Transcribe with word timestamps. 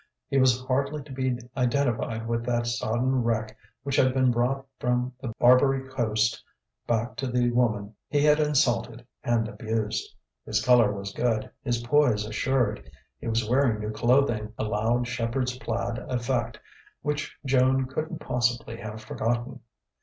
He 0.29 0.39
was 0.39 0.65
hardly 0.65 1.03
to 1.03 1.11
be 1.11 1.37
identified 1.55 2.25
with 2.27 2.43
that 2.47 2.65
sodden 2.65 3.21
wreck 3.21 3.55
which 3.83 3.97
had 3.97 4.15
been 4.15 4.31
brought 4.31 4.65
from 4.79 5.13
the 5.21 5.27
Barbary 5.37 5.87
Coast 5.91 6.43
back 6.87 7.15
to 7.17 7.27
the 7.27 7.51
woman 7.51 7.93
he 8.09 8.23
had 8.23 8.39
insulted 8.39 9.05
and 9.23 9.47
abused. 9.47 10.11
His 10.43 10.59
colour 10.65 10.91
was 10.91 11.13
good, 11.13 11.51
his 11.61 11.83
poise 11.83 12.25
assured. 12.25 12.89
He 13.19 13.27
was 13.27 13.47
wearing 13.47 13.79
new 13.79 13.91
clothing 13.91 14.51
a 14.57 14.63
loud 14.63 15.05
shepherd's 15.07 15.55
plaid 15.59 15.99
effect 15.99 16.59
which 17.03 17.37
Joan 17.45 17.85
couldn't 17.85 18.21
possibly 18.21 18.77
have 18.77 19.03
forgotten. 19.03 19.59